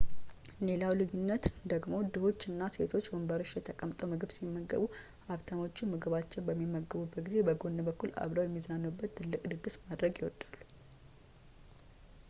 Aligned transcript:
ሌላው 0.67 0.93
ልዩነት 0.99 1.43
ደግሞ 1.71 1.91
ድሆቹ 2.13 2.39
እና 2.51 2.69
ሴቶቹ 2.75 3.03
ወንበሮች 3.15 3.51
ላይ 3.55 3.63
ተቀምጠው 3.67 4.09
ምግብ 4.13 4.31
ሲመገቡ 4.37 4.85
ሀብታሞቹ 5.29 5.77
ምግባቸውን 5.93 6.47
በሚመገቡበት 6.47 7.23
ጊዜ 7.29 7.37
በጎን 7.51 7.77
በኩል 7.91 8.13
አብረው 8.23 8.47
የሚዝናኑበት 8.49 9.13
ትልቅ 9.19 9.43
ድግስ 9.53 9.77
ማድረግ 9.91 10.15
ይወዳሉ 10.23 10.59